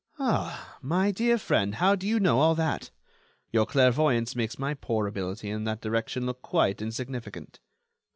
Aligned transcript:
"Ah! 0.17 0.79
my 0.81 1.11
dear 1.11 1.37
friend, 1.37 1.75
how 1.75 1.93
do 1.93 2.07
you 2.07 2.19
know 2.19 2.39
all 2.39 2.55
that? 2.55 2.89
Your 3.51 3.67
clairvoyance 3.67 4.35
makes 4.35 4.57
my 4.57 4.73
poor 4.73 5.05
ability 5.05 5.51
in 5.51 5.63
that 5.65 5.81
direction 5.81 6.25
look 6.25 6.41
quite 6.41 6.81
insignificant." 6.81 7.59